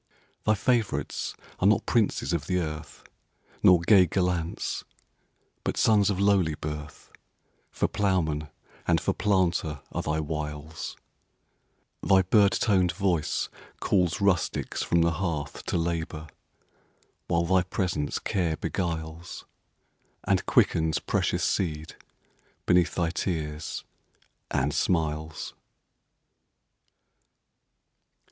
[0.45, 3.03] Thy favorites are not princes of the earth,
[3.61, 4.83] Nor gay gallants;
[5.63, 8.47] but sons of lowly birth—For ploughman
[8.87, 10.97] and for planter are thy wiles;
[12.01, 13.47] Thy bird toned voice
[13.79, 16.25] calls rustics from the hearthTo labor,
[17.27, 19.45] while thy presence care beguiles,
[20.23, 21.95] And quickens precious seed
[22.65, 23.83] beneath thy tears
[24.49, 25.53] and smiles.